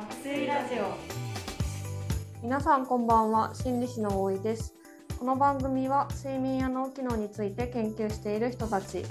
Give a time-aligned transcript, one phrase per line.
[0.00, 0.96] 爆睡ラジオ。
[2.42, 3.54] 皆さんこんばんは。
[3.54, 4.72] 心理師の大井です。
[5.18, 9.04] この番組は睡眠や脳機能について研究している人たち。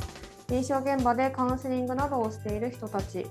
[0.48, 3.28] 臨床現場でカウンセリングなどをしている人たち。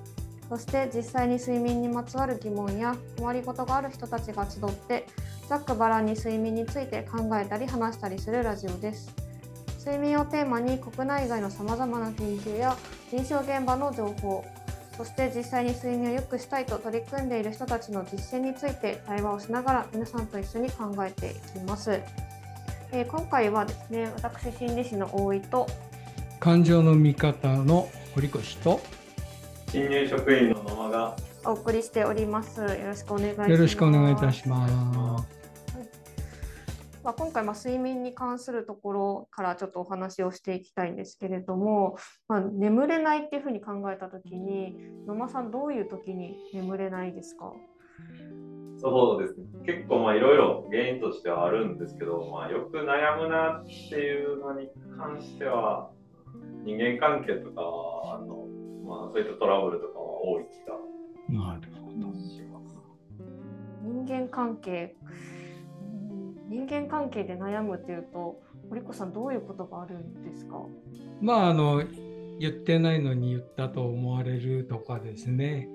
[0.49, 5.09] そして実際に睡眠にまつわる疑問や困りごとがある人たちが集って
[5.49, 9.13] ざっくばらんに睡眠について考えたり話したりするラジオです。
[9.81, 12.77] 睡眠をテーマに国内外のさまざまな研究や
[13.11, 14.45] 臨床現場の情報
[14.99, 22.01] そして実際に睡眠を良くしたいと取り組んでいる人たちの実践について対話をしながら皆さんと一緒に考えていきます。
[22.91, 25.69] えー、今回はですね、私心理師の大井と
[26.41, 28.81] 感情の見方の堀越と
[29.71, 32.61] 新入職員の野間がお送りしております。
[32.61, 33.51] よろしくお願いします。
[33.53, 35.38] よろしくお願いいたします。
[37.09, 41.97] まあ、今回まあ睡眠に関するところからちょっとお話をしていきたいんですけれども、
[42.29, 47.55] まあ、眠れないっていうふうに考えた時に野間さんどういう時に眠れないですか？
[48.77, 49.47] そうですね。
[49.65, 55.91] 結構まあいろいろ原因としてはあるんですけど、まあ、よく悩むなっていうのに関しては
[56.63, 58.45] 人間関係とかあの、
[58.87, 62.13] まあ、そういったトラブルとかは多い気がなるほど。
[62.19, 62.77] します。
[63.83, 64.95] 人間関係
[66.49, 70.63] 人間関係で悩むっていうと堀子さんどういうことがあるんですか？
[71.21, 71.83] まああの
[72.39, 75.69] 言ってないのに言ったと思われるとかですね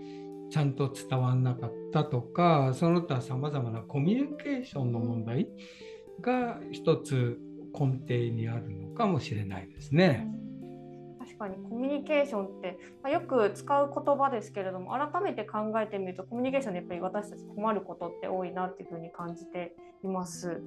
[0.49, 5.47] ちゃんと伝わんなかったとかその他さまざまなコミュニケーションの問題
[6.21, 7.39] が一つ
[7.73, 10.27] 根底にあるのかもしれないですね。
[11.37, 20.61] 確かにコミュニケーションって、まあ、よく使う言葉ですけれども改めて考えてみるとコミュニケーションでやっぱり私たち困ることって多いなっていうふうに感じています。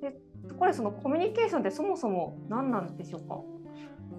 [0.00, 0.14] で
[0.58, 3.40] これそのコミュニケーションってそもそも何なんでしょうか？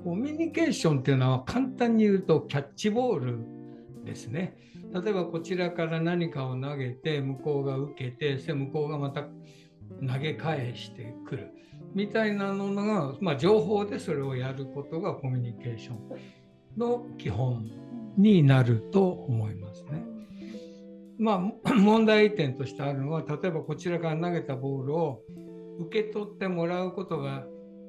[0.03, 3.39] コミュニケーションっていうのは簡単に言うとキャッチボール
[4.03, 4.57] ですね。
[4.91, 9.23] 例えばこちらから何かを投げて向こうが受けてそして向こうがまた
[10.01, 11.51] 投げ返してくる
[11.93, 15.97] みたいなのが、まあ、情報でそれをやることがコミュニケーション
[16.77, 17.69] の基本
[18.17, 20.03] になると思いますね。
[21.17, 25.21] まあ、 問題点としてあるのは例えばこちらから投げたボールを
[25.79, 27.45] 受け取ってもらうことが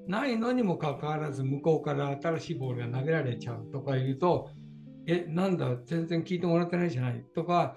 [0.07, 4.51] ないのにもかかわらず向こうから新しいボールが投げられちゃうとか言うと
[5.07, 5.77] えなんだ？
[5.85, 7.77] 全然聞いてもらってないじゃないとか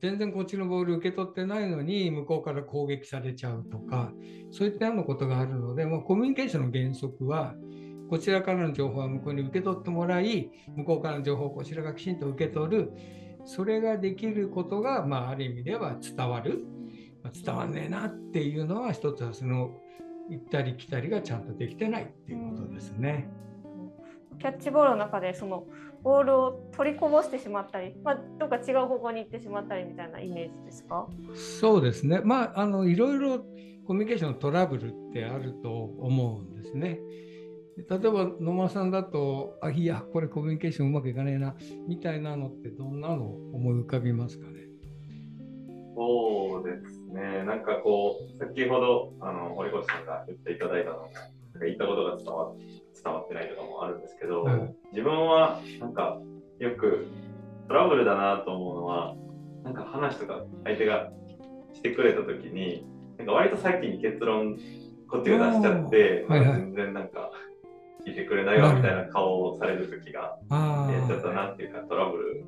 [0.00, 4.12] 全然こっちのボール受け取ってないのに向こうから攻撃されちゃうとか
[4.50, 7.54] そういったようなことがあるので、まあ、コミュニケーションの原則は
[8.08, 12.92] こちらからの情報は向こうに受け取ってもらい向こうからの情報をこちらがきちんと受け取る。
[13.44, 16.64] それができることが、まあ、ある意味では伝わる、
[17.22, 19.70] まあ、伝わんねえなっていうのは一つはその
[20.28, 23.28] 行ったり来たりがちゃんとできてないっていうことですね。
[24.38, 25.66] キャッチボールの中でその
[26.02, 31.06] ボールを取りこぼしてしまったり、まあ、どっか違う方向に行ってしまったりみたいなイメージですか？
[31.60, 32.20] そうですね。
[32.24, 33.38] まあ、あのいろいろ
[33.86, 37.00] コミュニケーションのトラブルってあると思うんですね。
[37.88, 41.56] 例えば野間さんだと、あ、いや、これコミュニケーションうまくいかねえな、
[41.88, 44.60] みたいなのってどんなの思い浮かびますかね？
[45.96, 51.20] そうですね、なんかこう、先ほどあの堀越さんが言っていただいたのが、なんか
[51.64, 52.52] 言ったことが伝わ
[53.02, 56.18] 伝わってないとかもあるんですけど、うん自分はなんか
[56.58, 57.06] よく
[57.68, 59.14] トラブルだなと思うのは、
[59.62, 61.10] なんか話とか相手が
[61.72, 62.84] してくれたときに、
[63.18, 64.58] なんか割と先に結論
[65.08, 67.30] こっちが出しちゃって、はいはい全然なんか
[68.06, 72.44] 聞いてくれないわみたいな顔をされるときが、あやっちゃったあ、なっていうかトラブル。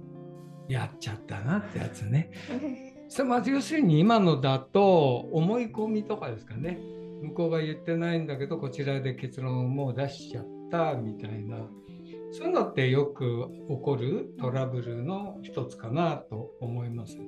[0.69, 2.31] やっちゃったなってやつね。
[3.09, 6.79] それまず要するに今のだと思い込みとかですかね。
[7.23, 11.59] 向こうが言ってないんだけどこちらで結論をもう出しちゃったみたいな
[12.33, 17.19] そういうのってよく起こるトラブルの一つかなと思います。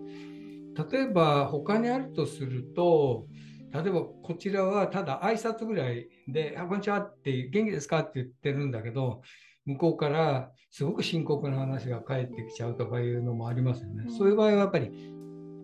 [0.92, 3.26] 例えば他にあるとすると
[3.72, 9.22] 例えばこちらはただ挨拶ぐらいで「あこんにちは」って「元気ですか?」って言ってるんだけど
[9.66, 14.06] 向こうからすごく深刻な話が返ってきちゃうとかいうのもありますよね。
[14.08, 14.90] そういう場合はやっぱり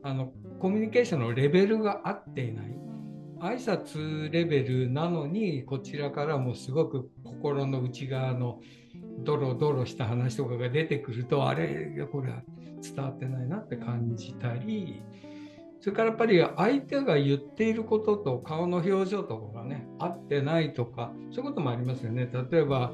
[0.02, 2.89] あのコミュニケーションのレベルが合っていない。
[3.40, 8.60] 挨拶レベルなのにこちらからもすごく心の内側の
[9.20, 12.42] ドロドロした話とかが出てくるとあれこれは
[12.82, 15.02] 伝わってないなって感じたり
[15.81, 22.31] それからやっぱり相手が言っていることと顔の表情とかがね合ってないとかそういうこともありますよね。
[22.50, 22.93] 例えば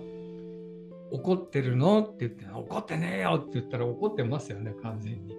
[1.10, 2.02] 怒ってるの？
[2.02, 5.34] って言って怒ってねえよって言ったら怒ってますよね完全に。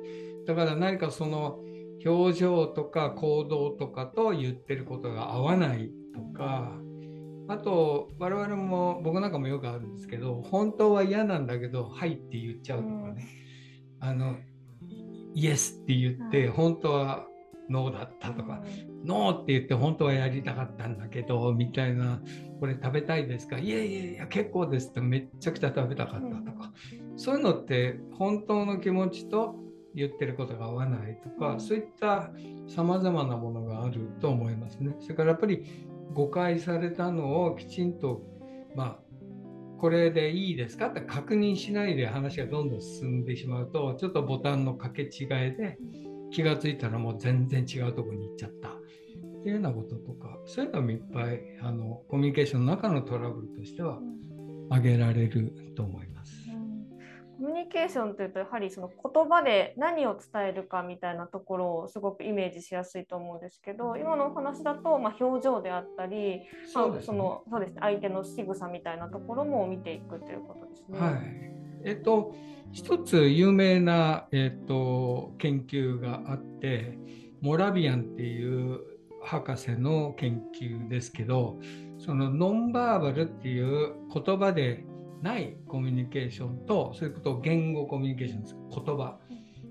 [0.45, 1.60] だから何かその
[2.06, 6.74] 表情とか行動とかと言ってることが合わないとか
[7.50, 13.28] あと我々も僕なんかもよくあるんですけど本当は嫌なんだけど「はい」って言っちゃうとかね、
[14.00, 14.36] あの
[15.34, 17.26] イエスって言って本当は
[17.70, 18.64] ノーだったとか、
[19.04, 22.22] ノーって言って本当はやりたかったんだけどみたいな
[22.60, 23.60] これ食べたいですか？
[23.60, 26.72] いやいやいや結構ですってめっちゃくちゃ食べたかったとか、
[27.18, 29.56] そういうのって本当の気持ちと
[29.98, 32.32] 言ってることが合わないとか、そういった
[32.68, 34.96] さまざまなものがあると思いますね。
[35.00, 35.66] それからやっぱり
[36.14, 38.22] 誤解されたのをきちんと
[38.76, 39.00] まあ
[39.80, 45.78] これでいいですかって確認しないで話がどんどん進んでしまうとちょっとボタンの掛け違いで
[46.32, 48.72] 気が付いたらもう全然違うとこに行っちゃったっ
[49.44, 54.00] ていうようなこととかそういうのもいっぱいあのコミュニケーションの中のトラブルとしては
[54.70, 56.47] 挙げられると思います。
[57.39, 66.42] コミュニケーションというとやはりその言葉で何を伝えるかみたいなところをすごくイメージしやすいと思うんですけど今のお話だとま表情であったり
[66.74, 71.00] そうです、ね、そのそうです、ね、相手の仕草みたいなところも見ていくということですね。
[71.00, 71.57] はい。
[71.84, 72.34] えっと、
[72.72, 76.98] 一つ有名な、えっと、研究があって
[77.42, 78.80] モラビアンっていう
[79.22, 81.60] 博士の研究ですけど
[81.98, 84.86] そのノンバーバルっていう言葉で
[85.22, 88.56] ないコミュニケーションとそういうことを言語コミュニケーションです。
[88.69, 89.18] 言葉。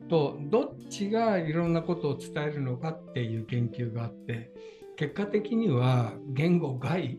[0.08, 4.52] とどっちがいろんなことを伝えるのかっていう研究があって
[4.96, 7.18] 結果的には言語外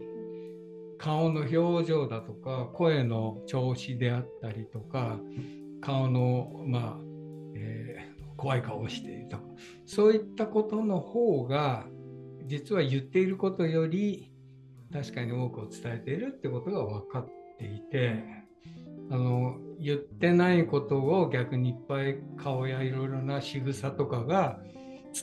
[0.98, 5.20] 顔の表情だとか声の調子であったりとか
[5.82, 6.98] 顔のまあ、
[7.56, 9.44] えー、怖い顔をしているとか
[9.86, 11.86] そういったことの方が
[12.46, 14.32] 実は言っていることより
[14.92, 17.28] 確かに多くを伝えているってことが分かっ
[17.58, 18.24] ていて
[19.10, 24.60] あの言ってないことを逆にいっぱい顔やいろいろな仕草とかが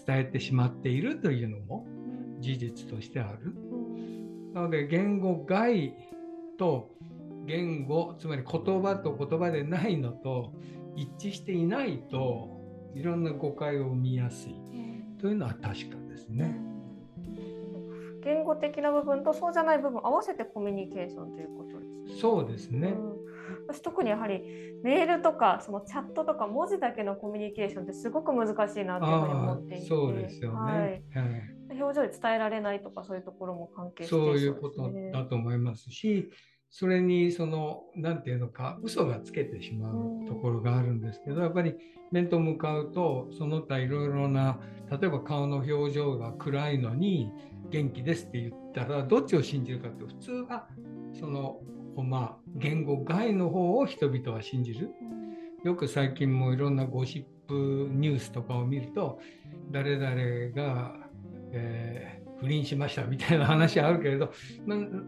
[0.07, 1.87] 伝えてしまっているというのも
[2.41, 3.55] 事実としてある。
[4.55, 5.95] なので言語外
[6.59, 6.95] と
[7.47, 10.53] 言語つまり言葉と言葉でないのと
[10.97, 12.49] 一致していないと
[12.95, 14.55] いろんな誤解を生みやすい
[15.21, 16.57] というのは確かですね。
[18.23, 21.84] 言語的な部分とそうじゃない部分合わせてコミュニケーションということ。
[22.21, 23.17] そうですね、うん、
[23.69, 24.43] 私特にやはり
[24.83, 29.87] メールとかそのチャットとか文字だけのコミュニケーションってすごく難しいなというふうに思っていて。
[29.87, 30.81] そうですよね、はい。
[30.81, 30.95] は
[31.75, 36.31] い、表情で伝えられないとかそういうところも関係してそう、ね,、いうことだと思いますし
[36.77, 41.77] それにその何て言うのか嘘がつけてしまうところがあるんですけどやっぱり
[42.11, 44.59] 面と向かうとその他いろいろな
[44.91, 47.31] 例えば顔の表情が暗いのに
[47.71, 50.67] 元気ですって言ったらどっちを信じるかって普通は
[51.12, 51.61] その
[52.02, 54.91] まあ言語外の方を人々は信じる。
[55.62, 59.19] よく最近もいろんなゴシップニュースとかを見ると
[59.70, 60.14] 誰々
[60.55, 60.94] が、
[61.52, 64.31] えー、不倫しましたみたいな話あるけれど、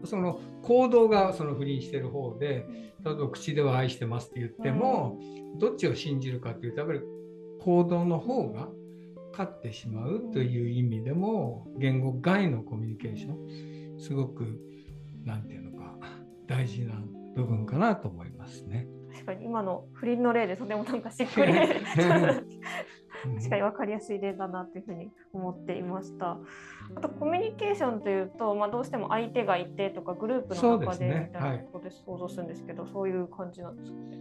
[0.03, 2.65] その行動がその不倫してる方で
[3.05, 5.19] 例えば口では愛してますって言っても、
[5.59, 7.01] どっちを信じるかっていうとやっぱり
[7.61, 8.69] 行動の方が
[9.31, 14.59] 勝ってしまうという意味でも言語外のコミュニケーションすごく
[15.23, 15.66] 何て言うの？
[16.47, 16.95] 大事な
[17.35, 18.87] 部分かなと思いますね。
[19.13, 26.37] 確かに今の不倫の例でとてもなんかしっくり確かに分かりやすい例だなというふうに思っていました。
[26.95, 34.17] あとコミュニケーションというと、まあ、どうしても相手がいてとかグループの中でみたいなことで想像するんですけどそう、ねはい、そういう感じなんですかね？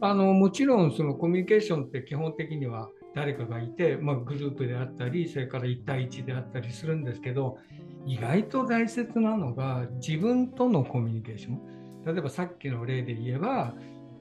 [0.00, 7.58] あのもちろんそのコミュニケーションって基本的には誰かがいて、まあ、グループであったりそれから1対1であったりするんですけど
[8.06, 13.74] 意外と大切なのが自分とのコミュニケーション例えばさっきの例で言えば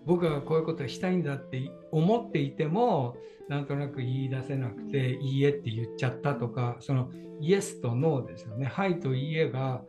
[0.05, 3.17] 僕がこういうことをしたいんだって思っていても
[3.47, 9.83] なんとなく言い出せなくて「いいえ」って言っちゃったとかそのイエスとノーですよね「はい」と「いいえ」が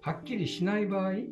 [0.00, 1.22] はっきりしない場合例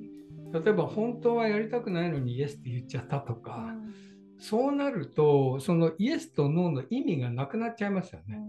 [0.66, 3.74] えば本当はやりたくないのにイエスって言っちゃったとか。
[3.78, 4.06] うん
[4.38, 8.40] そうなるとそのイエスとノーの意味がなくなっちゃいますよね。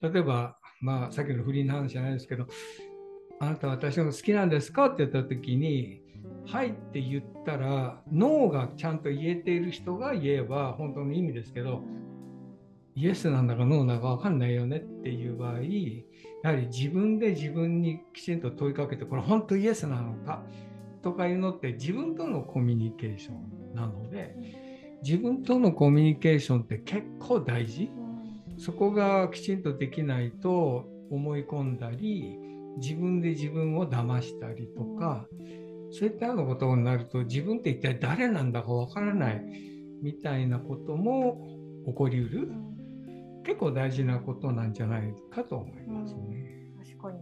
[0.00, 2.46] 例えば、まあ、さっきの不倫の話じゃないですけど
[3.38, 6.01] 「あなた私の好きなんですか?」って言った時に
[6.46, 11.82] 「はい」って言ったらノーがちゃんと言えている人が言えば本当の意味ですけど
[12.94, 15.60] イエスなんだかノーなんか分かんないよねっていう場合
[16.42, 20.42] やはり自分で自分にきちんと問いかけてこれ本当イエスなのか
[21.02, 24.72] とかいうのって自分とのコミュニケーションなので。
[25.02, 27.90] 自分とのコミュニケーションって結構大事、
[28.56, 32.38] そこがきちんとできないと思い込んだり
[32.76, 35.26] 自分で自分を騙したりとか、
[35.92, 39.44] そういったようなことになると自分って一体誰なんだかわからない
[40.02, 41.46] みたいなことも
[41.86, 42.48] 起こりうる、
[43.44, 46.72] 結構大事なことなんじゃないかと思いますね。
[46.78, 47.18] 確かに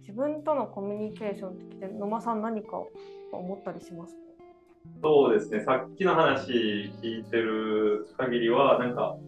[0.00, 2.82] 自分とのコミュニケーションって野間さん何か
[3.30, 4.20] 思ったりしますか？
[5.02, 6.50] そうですね、さっきの話
[7.02, 9.18] 聞いてる限りは、なんか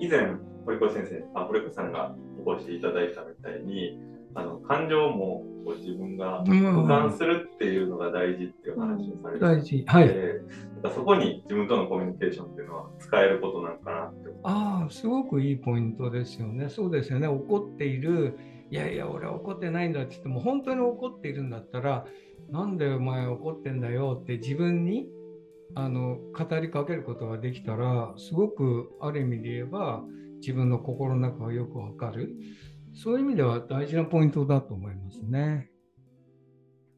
[0.00, 0.34] 以前、
[0.66, 3.96] 堀越先生、あ堀越さんがお越しいただいたみたいに、
[4.34, 9.84] あの感情もこう自分が俯瞰するっていうのが大事っていう話をされて、大事。
[9.86, 10.10] はい。
[10.94, 16.68] そこに自分とのコミュニケーションっていうのは使えることなのかなってああ、すごくいいポイントですよね。
[16.68, 17.26] そうですよね。
[17.26, 18.38] 怒っている、
[18.70, 22.04] いやいや、俺は怒ってないんだって言っても、本当に怒っているんだったら、
[22.50, 25.08] なんでお前怒ってんだよって自分に
[25.74, 30.02] あの語りかけることができたらすごくある意味で言えば
[30.40, 32.34] 自分の心の中がよくわかる
[32.94, 35.70] そういう意味では大事なポイントだと思いますね。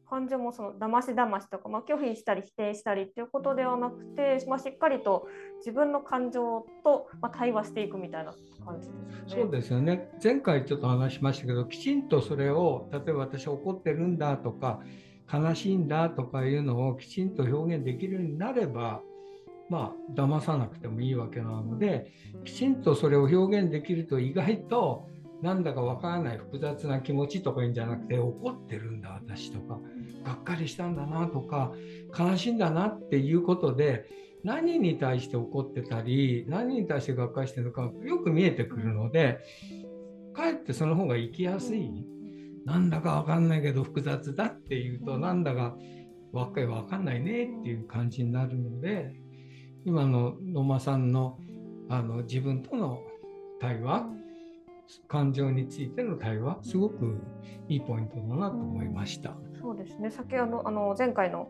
[0.09, 5.27] 感情もその騙し騙しとか、まあ、拒否したり否定したりっていうことではなくて、まあ、しっかりと
[5.57, 8.33] 自分の感情と、ま対話していくみたいな
[8.65, 9.43] 感じですね。
[9.43, 14.79] そうですよね前回ちょっと話しましたけどきちんとそれを例えば私怒ってるんだとか
[15.31, 19.01] 悲しいんだとかいうのをきちんと表現できるようになれば
[19.69, 22.13] まあ騙さなくてもいいわけなので
[22.45, 25.09] きちんとそれを表現できると意外と
[25.41, 29.79] なんだかわからない複雑な気持ちとかいうんじゃなくて怒ってるんだ私とか
[30.23, 31.73] がっかりしたんだなとか
[32.17, 34.05] 悲しいんだなっていうことで
[34.43, 39.39] 何に対して怒ってたり何に対してがっかりしてるのかよく見えてくるので
[40.33, 42.05] かえってその方が生きやすい。
[42.67, 45.77] なんだかわかんないけど複雑だっていうとなんだか
[46.33, 49.15] わかわかんないねっていう感じになるので
[49.85, 51.39] 今の野間さんの
[51.89, 52.99] あの自分との
[53.61, 54.05] 対話
[55.07, 57.21] 感情についての対話すごく
[57.67, 59.35] いいポイントだなと思いました。
[59.59, 61.49] そうですね先ほどあの前回の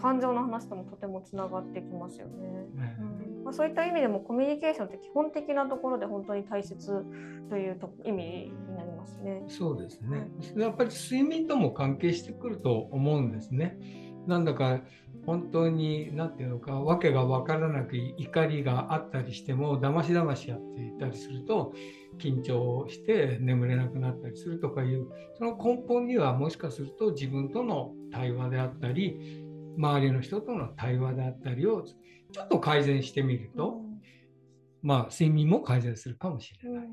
[0.00, 2.66] 感情の話ともとてもつながってきますよね。
[2.98, 7.04] うんまあ、そういった意味でもコミュニケーションって基本的なところで本当に大切
[7.48, 9.42] というと意味になりますね。
[9.48, 10.28] そうですね。
[10.56, 13.78] やっぱり睡眠とも関係してくると思うんですね。
[14.26, 14.82] なんだか
[15.26, 21.72] 本当に何て言うのか訳が分からなく怒りがあったりしてもだましだましやっていたりすると
[22.18, 25.08] 緊張して眠れなくなったりするとかいう
[25.38, 29.44] その根本にはもしかすると自分との対話であったり
[29.76, 31.84] 周りの人との対話であったりを
[32.32, 33.80] ちょっと改善してみると、
[34.82, 36.88] まあ睡眠も改善するかもしれない。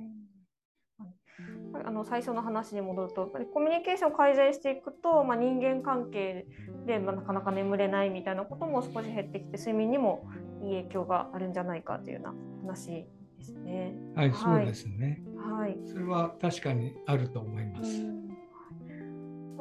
[1.86, 6.46] あの最初の話に戻るとコミュニケーションを改善していくと、まあ、人間関係
[6.86, 10.28] で、まあ、なかなか眠れないみたいなことも少し減ってきて睡眠にも
[10.64, 12.34] いい影響があるんじゃないかというような
[12.74, 13.94] 話ですね。
[14.16, 15.22] はい、そうですね。
[15.38, 18.27] はい、それは確かにあると思います。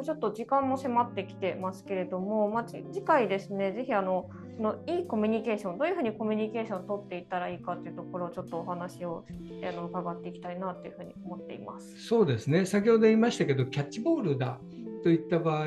[0.04, 9.24] ちょっと時間も迫ってきてますけれども、まあ、次回ですね、ぜひあののいいコミュニケーション、どういうふうにコミュニケーションを取っていったらいいかというところをちょっとお話を
[9.62, 12.06] あの伺っていきたいなというふうに思っています。
[12.06, 14.60] そうですね、先ほど言いましたけど、キャッチボールだ
[15.02, 15.66] といった場合、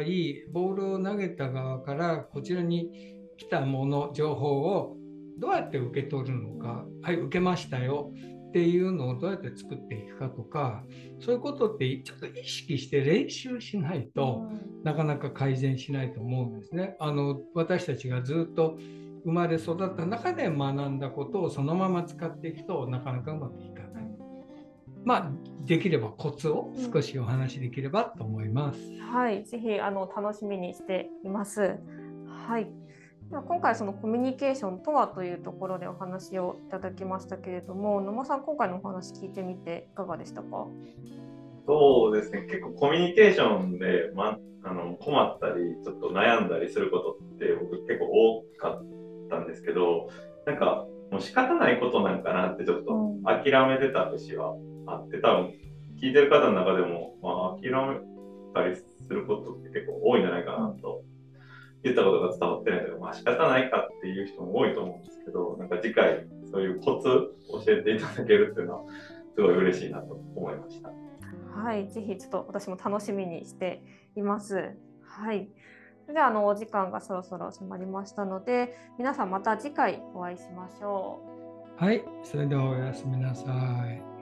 [0.52, 2.92] ボールを投げた側からこちらに
[3.38, 4.98] 来たもの、情報を
[5.38, 8.12] どうやって受け取るのか、はい、受けましたよ。
[8.50, 10.84] っていうのをどうやって作っていくかとか
[11.20, 14.48] そういうことってちょっと意識して練習しないと、
[14.84, 16.96] なかなか改善しないと思うんですね。
[17.00, 18.78] あの私たちがずっと
[19.26, 24.10] 生まれ育った中で学んだことをそのまま使っていくとなかなかうまくいかない。
[25.04, 25.32] まあ、
[25.66, 28.80] できればコツを少しお話しできればと思います。
[28.80, 31.78] うん、はい、ぜひあの楽しみにしています。
[32.28, 32.68] はい。
[33.32, 40.68] 今回そのコミュニケーションとはというところでお話をいただきましたけれども野間さん今回のお話聞いてみていかがでしたか？
[41.68, 42.48] そうですね。
[42.50, 48.86] 結構コミュニケーションで、ま、あの困ったりちょっと悩んだりすることって僕結構多かっ
[49.30, 50.10] たんですけど
[50.48, 54.56] なんかもう仕方ないことなんかなってちょっと諦めてた節は
[54.88, 55.54] あって多分
[56.02, 58.00] 聞いてる方の中でも、まあ、諦め
[58.56, 61.04] たりすることって結構多いんじゃないかなと
[61.84, 67.04] 言ったことが伝わってないとか、まあ仕方ないかっていう人も多いと思うんですけど、なんか次回そういうコツ
[67.66, 68.92] 教えていただけるっていうのは
[69.36, 70.92] すごい嬉しいなと思いました。
[71.52, 73.84] はい、ぜひちょっと私も楽しみにして
[74.16, 74.76] います。
[75.02, 75.50] はい。
[76.04, 81.22] それではあのお時間がそろそろ迫りましたので、皆さんまた次回お会いしましょ
[81.80, 81.84] う。
[81.84, 83.44] はい、それではおやすみなさ
[83.88, 84.19] い。